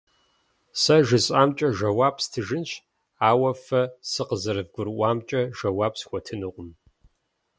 Сэ 0.81 0.95
жысӏамкӏэ 1.07 1.69
жэуап 1.77 2.15
стыжынщ, 2.25 2.71
ауэ 3.29 3.51
фэ 3.65 3.81
сыкъызэрывгурыӏуамкӏэ 4.11 5.41
жэуап 5.57 5.93
схуэтынукъым. 6.01 6.69